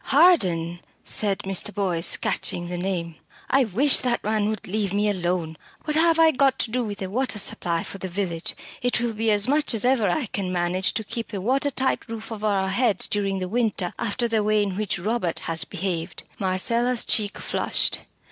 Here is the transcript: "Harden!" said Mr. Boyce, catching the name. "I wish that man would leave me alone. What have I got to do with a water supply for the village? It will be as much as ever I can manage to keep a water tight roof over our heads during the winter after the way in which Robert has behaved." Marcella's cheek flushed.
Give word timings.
"Harden!" 0.05 0.79
said 1.05 1.37
Mr. 1.43 1.71
Boyce, 1.71 2.17
catching 2.17 2.69
the 2.69 2.77
name. 2.79 3.17
"I 3.51 3.65
wish 3.65 3.99
that 3.99 4.23
man 4.23 4.49
would 4.49 4.67
leave 4.67 4.93
me 4.95 5.07
alone. 5.11 5.57
What 5.83 5.95
have 5.95 6.17
I 6.17 6.31
got 6.31 6.57
to 6.57 6.71
do 6.71 6.83
with 6.83 7.03
a 7.03 7.07
water 7.11 7.37
supply 7.37 7.83
for 7.83 7.99
the 7.99 8.07
village? 8.09 8.55
It 8.81 8.99
will 8.99 9.13
be 9.13 9.29
as 9.29 9.47
much 9.47 9.75
as 9.75 9.85
ever 9.85 10.09
I 10.09 10.25
can 10.25 10.51
manage 10.51 10.95
to 10.95 11.03
keep 11.03 11.33
a 11.33 11.39
water 11.39 11.69
tight 11.69 12.07
roof 12.09 12.31
over 12.31 12.47
our 12.47 12.69
heads 12.69 13.05
during 13.05 13.37
the 13.37 13.47
winter 13.47 13.93
after 13.99 14.27
the 14.27 14.41
way 14.43 14.63
in 14.63 14.75
which 14.75 14.97
Robert 14.97 15.37
has 15.41 15.65
behaved." 15.65 16.23
Marcella's 16.39 17.05
cheek 17.05 17.37
flushed. 17.37 17.99